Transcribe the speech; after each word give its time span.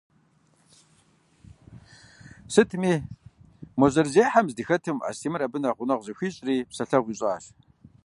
Сытми, 2.53 2.93
мо 3.79 3.85
зэрызехьэм 3.93 4.47
здыхэтым, 4.51 4.97
Астемыр 5.09 5.41
абы 5.45 5.57
нэхъ 5.61 5.75
гъунэгъу 5.77 6.05
зыхуищӏри, 6.07 6.67
псэлъэгъу 6.69 7.13
ищӏащ. 7.13 7.45